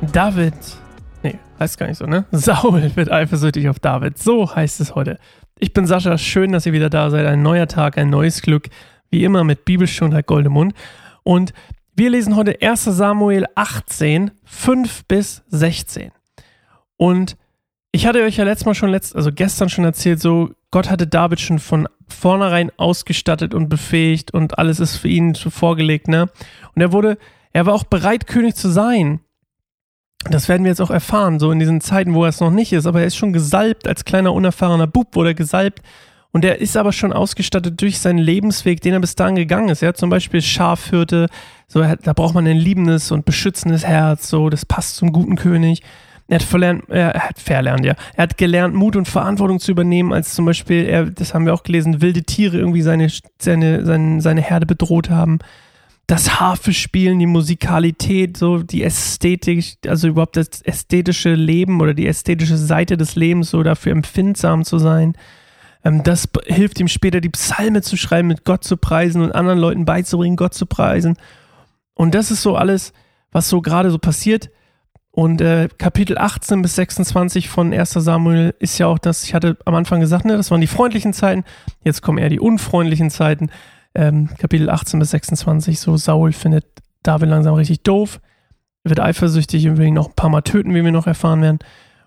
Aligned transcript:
David, 0.00 0.54
nee, 1.22 1.38
heißt 1.60 1.76
gar 1.76 1.86
nicht 1.86 1.98
so, 1.98 2.06
ne? 2.06 2.24
Saul 2.32 2.90
wird 2.96 3.12
eifersüchtig 3.12 3.68
auf 3.68 3.80
David. 3.80 4.16
So 4.16 4.56
heißt 4.56 4.80
es 4.80 4.94
heute. 4.94 5.18
Ich 5.58 5.74
bin 5.74 5.86
Sascha, 5.86 6.16
schön, 6.16 6.52
dass 6.52 6.64
ihr 6.64 6.72
wieder 6.72 6.88
da 6.88 7.10
seid. 7.10 7.26
Ein 7.26 7.42
neuer 7.42 7.66
Tag, 7.66 7.98
ein 7.98 8.08
neues 8.08 8.40
Glück. 8.40 8.70
Wie 9.10 9.24
immer 9.24 9.44
mit 9.44 9.66
Bibelstunde 9.66 10.22
Goldemund. 10.22 10.72
Und 11.22 11.52
wir 11.94 12.08
lesen 12.08 12.34
heute 12.34 12.56
1 12.62 12.84
Samuel 12.84 13.44
18, 13.56 14.30
5 14.44 15.04
bis 15.04 15.42
16. 15.48 16.12
Und 16.96 17.36
ich 17.92 18.06
hatte 18.06 18.22
euch 18.22 18.38
ja 18.38 18.44
letztes 18.44 18.64
Mal 18.64 18.74
schon, 18.74 18.88
letzt, 18.88 19.14
also 19.14 19.30
gestern 19.30 19.68
schon 19.68 19.84
erzählt, 19.84 20.22
so 20.22 20.48
Gott 20.70 20.88
hatte 20.88 21.06
David 21.06 21.40
schon 21.40 21.58
von 21.58 21.88
vornherein 22.08 22.72
ausgestattet 22.78 23.52
und 23.52 23.68
befähigt 23.68 24.32
und 24.32 24.58
alles 24.58 24.80
ist 24.80 24.96
für 24.96 25.08
ihn 25.08 25.34
vorgelegt, 25.34 26.08
ne? 26.08 26.30
Und 26.74 26.80
er 26.80 26.92
wurde, 26.92 27.18
er 27.56 27.64
war 27.64 27.72
auch 27.72 27.84
bereit, 27.84 28.26
König 28.26 28.54
zu 28.54 28.68
sein. 28.68 29.20
Das 30.28 30.46
werden 30.46 30.64
wir 30.64 30.70
jetzt 30.70 30.82
auch 30.82 30.90
erfahren, 30.90 31.40
so 31.40 31.50
in 31.50 31.58
diesen 31.58 31.80
Zeiten, 31.80 32.12
wo 32.12 32.24
er 32.24 32.28
es 32.28 32.40
noch 32.40 32.50
nicht 32.50 32.74
ist, 32.74 32.86
aber 32.86 33.00
er 33.00 33.06
ist 33.06 33.16
schon 33.16 33.32
gesalbt, 33.32 33.88
als 33.88 34.04
kleiner, 34.04 34.34
unerfahrener 34.34 34.86
Bub 34.86 35.16
wurde 35.16 35.30
er 35.30 35.34
gesalbt 35.34 35.80
und 36.32 36.44
er 36.44 36.60
ist 36.60 36.76
aber 36.76 36.92
schon 36.92 37.14
ausgestattet 37.14 37.80
durch 37.80 37.98
seinen 37.98 38.18
Lebensweg, 38.18 38.82
den 38.82 38.92
er 38.92 39.00
bis 39.00 39.14
dahin 39.14 39.36
gegangen 39.36 39.70
ist. 39.70 39.80
Er 39.80 39.88
hat 39.88 39.96
zum 39.96 40.10
Beispiel 40.10 40.42
Schafhirte, 40.42 41.28
so, 41.66 41.80
da 41.80 42.12
braucht 42.12 42.34
man 42.34 42.46
ein 42.46 42.58
liebendes 42.58 43.10
und 43.10 43.24
beschützendes 43.24 43.86
Herz, 43.86 44.28
so, 44.28 44.50
das 44.50 44.66
passt 44.66 44.96
zum 44.96 45.10
guten 45.10 45.36
König. 45.36 45.80
Er 46.28 46.40
hat 46.40 46.42
verlernt, 46.42 46.84
er 46.90 47.14
hat 47.14 47.38
verlernt, 47.38 47.86
ja. 47.86 47.94
Er 48.16 48.24
hat 48.24 48.36
gelernt, 48.36 48.74
Mut 48.74 48.96
und 48.96 49.08
Verantwortung 49.08 49.60
zu 49.60 49.70
übernehmen, 49.70 50.12
als 50.12 50.34
zum 50.34 50.44
Beispiel, 50.44 50.84
er, 50.84 51.06
das 51.06 51.32
haben 51.32 51.46
wir 51.46 51.54
auch 51.54 51.62
gelesen, 51.62 52.02
wilde 52.02 52.22
Tiere 52.22 52.58
irgendwie 52.58 52.82
seine, 52.82 53.08
seine, 53.38 53.86
seine, 53.86 54.20
seine 54.20 54.42
Herde 54.42 54.66
bedroht 54.66 55.08
haben. 55.08 55.38
Das 56.06 56.38
Harfespielen, 56.38 57.18
die 57.18 57.26
Musikalität, 57.26 58.36
so 58.36 58.62
die 58.62 58.84
Ästhetik, 58.84 59.78
also 59.88 60.06
überhaupt 60.06 60.36
das 60.36 60.62
ästhetische 60.62 61.34
Leben 61.34 61.80
oder 61.80 61.94
die 61.94 62.06
ästhetische 62.06 62.56
Seite 62.56 62.96
des 62.96 63.16
Lebens, 63.16 63.50
so 63.50 63.62
dafür 63.64 63.92
empfindsam 63.92 64.64
zu 64.64 64.78
sein. 64.78 65.16
Ähm, 65.84 66.02
das 66.02 66.28
hilft 66.46 66.78
ihm 66.80 66.88
später, 66.88 67.20
die 67.20 67.28
Psalme 67.28 67.82
zu 67.82 67.96
schreiben, 67.96 68.28
mit 68.28 68.44
Gott 68.44 68.64
zu 68.64 68.76
preisen 68.76 69.22
und 69.22 69.32
anderen 69.32 69.58
Leuten 69.58 69.84
beizubringen, 69.84 70.36
Gott 70.36 70.54
zu 70.54 70.66
preisen. 70.66 71.16
Und 71.94 72.14
das 72.14 72.30
ist 72.30 72.42
so 72.42 72.56
alles, 72.56 72.92
was 73.32 73.48
so 73.48 73.60
gerade 73.60 73.90
so 73.90 73.98
passiert. 73.98 74.50
Und 75.10 75.40
äh, 75.40 75.68
Kapitel 75.78 76.18
18 76.18 76.60
bis 76.60 76.74
26 76.74 77.48
von 77.48 77.72
1 77.72 77.90
Samuel 77.90 78.54
ist 78.58 78.76
ja 78.76 78.86
auch 78.86 78.98
das, 78.98 79.24
ich 79.24 79.32
hatte 79.32 79.56
am 79.64 79.74
Anfang 79.74 80.00
gesagt, 80.00 80.26
ne, 80.26 80.36
das 80.36 80.50
waren 80.50 80.60
die 80.60 80.66
freundlichen 80.66 81.14
Zeiten, 81.14 81.42
jetzt 81.84 82.02
kommen 82.02 82.18
eher 82.18 82.28
die 82.28 82.38
unfreundlichen 82.38 83.08
Zeiten. 83.08 83.48
Ähm, 83.96 84.28
Kapitel 84.36 84.68
18 84.68 85.00
bis 85.00 85.10
26, 85.10 85.80
so 85.80 85.96
Saul 85.96 86.32
findet 86.32 86.66
David 87.02 87.30
langsam 87.30 87.54
richtig 87.54 87.82
doof, 87.82 88.20
wird 88.84 89.00
eifersüchtig 89.00 89.66
und 89.68 89.78
will 89.78 89.86
ihn 89.86 89.94
noch 89.94 90.08
ein 90.08 90.14
paar 90.14 90.28
Mal 90.28 90.42
töten, 90.42 90.74
wie 90.74 90.84
wir 90.84 90.92
noch 90.92 91.06
erfahren 91.06 91.40
werden. 91.40 91.58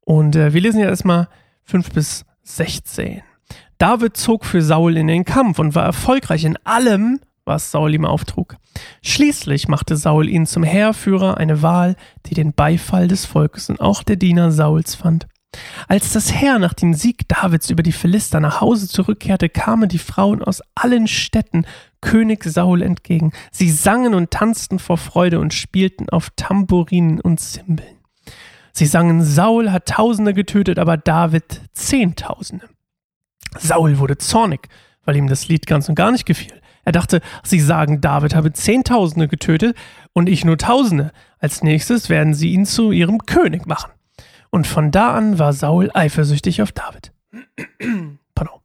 Und 0.00 0.36
äh, 0.36 0.54
wir 0.54 0.60
lesen 0.60 0.80
ja 0.80 0.86
erstmal 0.86 1.28
5 1.64 1.90
bis 1.90 2.24
16. 2.44 3.22
David 3.78 4.16
zog 4.16 4.44
für 4.44 4.62
Saul 4.62 4.96
in 4.96 5.08
den 5.08 5.24
Kampf 5.24 5.58
und 5.58 5.74
war 5.74 5.84
erfolgreich 5.84 6.44
in 6.44 6.56
allem, 6.62 7.18
was 7.44 7.72
Saul 7.72 7.92
ihm 7.92 8.04
auftrug. 8.04 8.56
Schließlich 9.02 9.66
machte 9.66 9.96
Saul 9.96 10.28
ihn 10.28 10.46
zum 10.46 10.62
Heerführer, 10.62 11.36
eine 11.36 11.62
Wahl, 11.62 11.96
die 12.26 12.34
den 12.34 12.52
Beifall 12.52 13.08
des 13.08 13.26
Volkes 13.26 13.68
und 13.70 13.80
auch 13.80 14.04
der 14.04 14.16
Diener 14.16 14.52
Sauls 14.52 14.94
fand. 14.94 15.26
Als 15.88 16.12
das 16.12 16.32
Heer 16.32 16.58
nach 16.58 16.74
dem 16.74 16.94
Sieg 16.94 17.28
Davids 17.28 17.70
über 17.70 17.82
die 17.82 17.92
Philister 17.92 18.40
nach 18.40 18.60
Hause 18.60 18.88
zurückkehrte, 18.88 19.48
kamen 19.48 19.88
die 19.88 19.98
Frauen 19.98 20.42
aus 20.42 20.62
allen 20.74 21.06
Städten 21.06 21.66
König 22.00 22.44
Saul 22.44 22.82
entgegen. 22.82 23.32
Sie 23.50 23.70
sangen 23.70 24.14
und 24.14 24.30
tanzten 24.30 24.78
vor 24.78 24.98
Freude 24.98 25.40
und 25.40 25.54
spielten 25.54 26.08
auf 26.08 26.30
Tambourinen 26.36 27.20
und 27.20 27.40
Zimbeln. 27.40 27.98
Sie 28.72 28.86
sangen, 28.86 29.22
Saul 29.22 29.70
hat 29.70 29.86
Tausende 29.86 30.32
getötet, 30.32 30.78
aber 30.78 30.96
David 30.96 31.60
Zehntausende. 31.74 32.68
Saul 33.58 33.98
wurde 33.98 34.16
zornig, 34.16 34.68
weil 35.04 35.16
ihm 35.16 35.28
das 35.28 35.48
Lied 35.48 35.66
ganz 35.66 35.88
und 35.88 35.94
gar 35.94 36.10
nicht 36.10 36.24
gefiel. 36.24 36.60
Er 36.84 36.92
dachte, 36.92 37.20
sie 37.44 37.60
sagen, 37.60 38.00
David 38.00 38.34
habe 38.34 38.52
Zehntausende 38.52 39.28
getötet 39.28 39.76
und 40.14 40.28
ich 40.28 40.44
nur 40.44 40.58
Tausende. 40.58 41.12
Als 41.38 41.62
nächstes 41.62 42.08
werden 42.08 42.34
sie 42.34 42.52
ihn 42.52 42.66
zu 42.66 42.90
ihrem 42.90 43.18
König 43.18 43.66
machen. 43.66 43.92
Und 44.54 44.66
von 44.66 44.90
da 44.90 45.14
an 45.14 45.38
war 45.38 45.54
Saul 45.54 45.90
eifersüchtig 45.94 46.60
auf 46.60 46.72
David. 46.72 47.12
Pardon. 48.34 48.60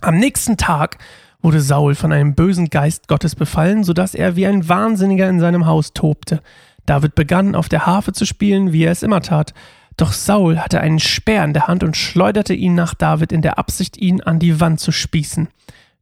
Am 0.00 0.16
nächsten 0.16 0.56
Tag 0.56 0.96
wurde 1.42 1.60
Saul 1.60 1.94
von 1.94 2.12
einem 2.12 2.34
bösen 2.34 2.70
Geist 2.70 3.06
Gottes 3.06 3.36
befallen, 3.36 3.84
sodass 3.84 4.14
er 4.14 4.36
wie 4.36 4.46
ein 4.46 4.68
Wahnsinniger 4.68 5.28
in 5.28 5.38
seinem 5.38 5.66
Haus 5.66 5.92
tobte. 5.92 6.42
David 6.86 7.14
begann 7.14 7.54
auf 7.54 7.68
der 7.68 7.84
Harfe 7.84 8.12
zu 8.12 8.24
spielen, 8.24 8.72
wie 8.72 8.84
er 8.84 8.92
es 8.92 9.02
immer 9.02 9.20
tat. 9.20 9.52
Doch 9.98 10.12
Saul 10.12 10.58
hatte 10.58 10.80
einen 10.80 10.98
Speer 10.98 11.44
in 11.44 11.52
der 11.52 11.68
Hand 11.68 11.84
und 11.84 11.96
schleuderte 11.96 12.54
ihn 12.54 12.74
nach 12.74 12.94
David 12.94 13.32
in 13.32 13.42
der 13.42 13.58
Absicht, 13.58 13.98
ihn 13.98 14.22
an 14.22 14.38
die 14.38 14.60
Wand 14.60 14.80
zu 14.80 14.92
spießen. 14.92 15.48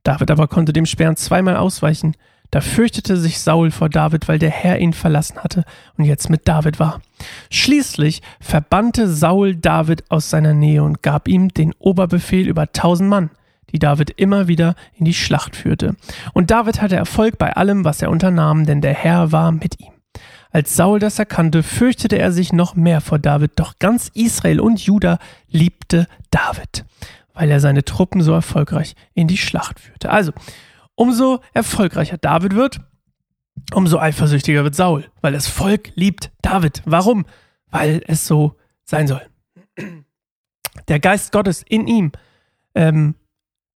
David 0.04 0.30
aber 0.30 0.46
konnte 0.46 0.72
dem 0.72 0.86
Speer 0.86 1.16
zweimal 1.16 1.56
ausweichen. 1.56 2.14
Da 2.50 2.60
fürchtete 2.60 3.16
sich 3.16 3.40
Saul 3.40 3.70
vor 3.70 3.88
David, 3.88 4.28
weil 4.28 4.38
der 4.38 4.50
Herr 4.50 4.78
ihn 4.78 4.92
verlassen 4.92 5.38
hatte 5.38 5.64
und 5.96 6.04
jetzt 6.04 6.30
mit 6.30 6.46
David 6.46 6.78
war. 6.78 7.00
Schließlich 7.50 8.22
verbannte 8.40 9.08
Saul 9.08 9.56
David 9.56 10.04
aus 10.10 10.30
seiner 10.30 10.54
Nähe 10.54 10.82
und 10.82 11.02
gab 11.02 11.26
ihm 11.26 11.48
den 11.48 11.74
Oberbefehl 11.78 12.46
über 12.46 12.70
tausend 12.72 13.08
Mann, 13.08 13.30
die 13.72 13.78
David 13.80 14.10
immer 14.10 14.46
wieder 14.46 14.76
in 14.96 15.04
die 15.04 15.14
Schlacht 15.14 15.56
führte. 15.56 15.96
Und 16.32 16.50
David 16.50 16.80
hatte 16.80 16.96
Erfolg 16.96 17.38
bei 17.38 17.56
allem, 17.56 17.84
was 17.84 18.02
er 18.02 18.10
unternahm, 18.10 18.66
denn 18.66 18.80
der 18.80 18.94
Herr 18.94 19.32
war 19.32 19.50
mit 19.50 19.80
ihm. 19.80 19.92
Als 20.54 20.76
Saul 20.76 21.00
das 21.00 21.18
erkannte, 21.18 21.64
fürchtete 21.64 22.16
er 22.16 22.30
sich 22.30 22.52
noch 22.52 22.76
mehr 22.76 23.00
vor 23.00 23.18
David, 23.18 23.54
doch 23.56 23.80
ganz 23.80 24.12
Israel 24.14 24.60
und 24.60 24.78
Juda 24.78 25.18
liebte 25.50 26.06
David, 26.30 26.84
weil 27.32 27.50
er 27.50 27.58
seine 27.58 27.84
Truppen 27.84 28.22
so 28.22 28.32
erfolgreich 28.32 28.94
in 29.14 29.26
die 29.26 29.36
Schlacht 29.36 29.80
führte. 29.80 30.10
Also, 30.10 30.30
umso 30.94 31.40
erfolgreicher 31.52 32.18
David 32.18 32.54
wird, 32.54 32.80
umso 33.72 33.98
eifersüchtiger 33.98 34.64
wird 34.64 34.74
Saul, 34.74 35.04
weil 35.20 35.32
das 35.32 35.46
Volk 35.46 35.92
liebt 35.94 36.30
David. 36.42 36.82
Warum? 36.84 37.26
Weil 37.70 38.02
es 38.06 38.26
so 38.26 38.56
sein 38.84 39.06
soll. 39.06 39.22
Der 40.88 41.00
Geist 41.00 41.32
Gottes 41.32 41.62
in 41.62 41.86
ihm, 41.86 42.12
ähm, 42.74 43.14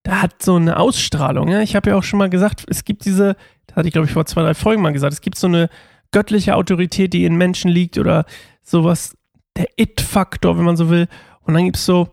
der 0.05 0.23
hat 0.23 0.43
so 0.43 0.57
eine 0.57 0.79
Ausstrahlung. 0.79 1.49
Ja? 1.49 1.61
Ich 1.61 1.77
habe 1.77 1.91
ja 1.91 1.97
auch 1.97 2.03
schon 2.03 2.19
mal 2.19 2.31
gesagt, 2.31 2.65
es 2.69 2.85
gibt 2.85 3.05
diese, 3.05 3.37
das 3.67 3.77
hatte 3.77 3.89
ich 3.89 3.93
glaube 3.93 4.07
ich 4.07 4.13
vor 4.13 4.27
zwei, 4.27 4.43
drei 4.43 4.55
Folgen 4.55 4.83
mal 4.83 4.93
gesagt, 4.93 5.13
es 5.13 5.21
gibt 5.21 5.39
so 5.39 5.47
eine 5.47 5.69
göttliche 6.11 6.57
Autorität, 6.57 7.13
die 7.13 7.25
in 7.25 7.37
Menschen 7.37 7.71
liegt 7.71 7.99
oder 7.99 8.25
sowas, 8.63 9.17
der 9.57 9.69
It-Faktor, 9.77 10.57
wenn 10.57 10.65
man 10.65 10.77
so 10.77 10.91
will. 10.91 11.09
Und 11.43 11.55
dann 11.55 11.65
gibt 11.65 11.77
es 11.77 11.85
so 11.85 12.09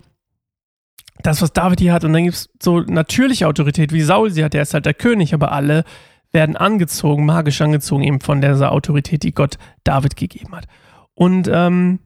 das, 1.26 1.42
was 1.42 1.54
David 1.54 1.80
hier 1.80 1.94
hat. 1.94 2.04
Und 2.04 2.14
dann 2.14 2.24
gibt 2.24 2.36
es 2.36 2.50
so 2.62 2.82
natürliche 2.82 3.48
Autorität, 3.48 3.92
wie 3.92 4.02
Saul 4.02 4.32
sie 4.32 4.44
hat. 4.44 4.54
Der 4.54 4.62
ist 4.62 4.74
halt 4.74 4.86
der 4.86 4.94
König, 4.94 5.34
aber 5.34 5.52
alle 5.52 5.84
werden 6.32 6.58
angezogen, 6.58 7.26
magisch 7.26 7.62
angezogen, 7.62 8.04
eben 8.04 8.20
von 8.20 8.42
dieser 8.42 8.72
Autorität, 8.72 9.24
die 9.24 9.34
Gott 9.34 9.58
David 9.84 10.16
gegeben 10.16 10.56
hat. 10.56 10.66
Und 11.14 11.50
ähm, 11.52 12.00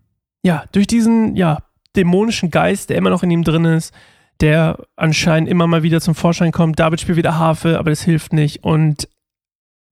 ja, 0.43 0.63
durch 0.71 0.87
diesen 0.87 1.35
ja, 1.35 1.63
dämonischen 1.95 2.51
Geist, 2.51 2.89
der 2.89 2.97
immer 2.97 3.09
noch 3.09 3.23
in 3.23 3.31
ihm 3.31 3.43
drin 3.43 3.65
ist, 3.65 3.93
der 4.39 4.85
anscheinend 4.95 5.49
immer 5.49 5.67
mal 5.67 5.83
wieder 5.83 5.99
zum 5.99 6.15
Vorschein 6.15 6.51
kommt. 6.51 6.79
David 6.79 7.01
spielt 7.01 7.17
wieder 7.17 7.37
Harfe, 7.37 7.77
aber 7.77 7.89
das 7.89 8.03
hilft 8.03 8.31
nicht. 8.31 8.63
Und 8.63 9.09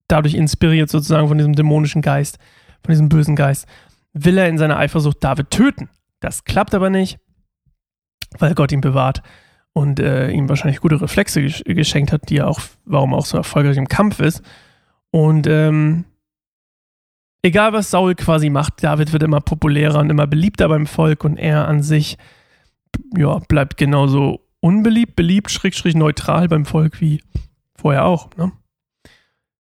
dadurch 0.08 0.36
inspiriert 0.36 0.90
sozusagen 0.90 1.28
von 1.28 1.38
diesem 1.38 1.54
dämonischen 1.54 2.02
Geist, 2.02 2.38
von 2.84 2.94
diesem 2.94 3.10
bösen 3.10 3.36
Geist, 3.36 3.66
will 4.14 4.38
er 4.38 4.48
in 4.48 4.58
seiner 4.58 4.78
Eifersucht 4.78 5.22
David 5.24 5.50
töten. 5.50 5.90
Das 6.22 6.46
klappt 6.46 6.74
aber 6.74 6.90
nicht, 6.90 7.20
weil 8.38 8.56
Gott 8.56 8.72
ihn 8.72 8.82
bewahrt 8.82 9.22
und 9.74 10.00
äh, 10.00 10.30
ihm 10.32 10.50
wahrscheinlich 10.50 10.82
gute 10.82 11.00
Reflexe 11.00 11.42
gesch 11.42 11.64
geschenkt 11.66 12.12
hat, 12.12 12.30
die 12.30 12.38
er 12.38 12.48
auch, 12.48 12.60
warum 12.86 13.14
auch 13.14 13.26
so 13.26 13.38
erfolgreich 13.38 13.78
im 13.78 13.88
Kampf 13.88 14.20
ist. 14.20 14.42
Und 15.12 15.48
ähm, 15.48 16.06
egal 17.42 17.74
was 17.74 17.92
Saul 17.92 18.16
quasi 18.16 18.50
macht, 18.50 18.84
David 18.84 19.14
wird 19.14 19.24
immer 19.24 19.42
populärer 19.42 20.00
und 20.00 20.10
immer 20.10 20.28
beliebter 20.28 20.68
beim 20.68 20.88
Volk 20.88 21.24
und 21.24 21.38
er 21.38 21.68
an 21.68 21.84
sich 21.84 22.18
ja, 23.16 23.40
bleibt 23.48 23.78
genauso 23.78 24.42
unbeliebt, 24.60 25.16
beliebt, 25.16 25.52
schräg, 25.52 25.76
schräg 25.76 25.96
neutral 25.96 26.48
beim 26.48 26.66
Volk 26.66 27.00
wie 27.00 27.22
vorher 27.76 28.06
auch. 28.06 28.30
Ne? 28.36 28.52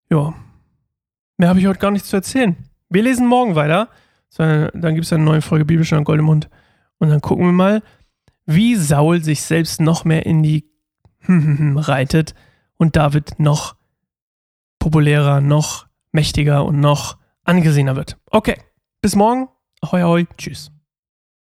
Ja. 0.09 0.33
Mehr 1.37 1.49
habe 1.49 1.59
ich 1.59 1.67
heute 1.67 1.79
gar 1.79 1.91
nichts 1.91 2.09
zu 2.09 2.15
erzählen. 2.15 2.55
Wir 2.89 3.03
lesen 3.03 3.27
morgen 3.27 3.55
weiter. 3.55 3.89
Dann 4.35 4.93
gibt 4.95 5.05
es 5.05 5.13
eine 5.13 5.23
neue 5.23 5.41
Folge 5.41 5.65
Bibelstunde 5.65 6.03
Goldemund. 6.03 6.49
Und 6.99 7.09
dann 7.09 7.21
gucken 7.21 7.45
wir 7.45 7.51
mal, 7.51 7.83
wie 8.47 8.75
Saul 8.75 9.23
sich 9.23 9.43
selbst 9.43 9.79
noch 9.79 10.05
mehr 10.05 10.25
in 10.25 10.41
die 10.41 10.65
reitet 11.27 12.33
und 12.77 12.95
David 12.95 13.39
noch 13.39 13.75
populärer, 14.79 15.41
noch 15.41 15.85
mächtiger 16.11 16.65
und 16.65 16.79
noch 16.79 17.17
angesehener 17.43 17.95
wird. 17.95 18.17
Okay, 18.31 18.57
bis 19.01 19.15
morgen. 19.15 19.49
Ahoi, 19.81 20.01
ahoi. 20.01 20.25
Tschüss. 20.37 20.71